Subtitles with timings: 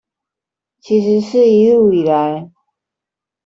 [0.79, 2.49] 其實是一路以來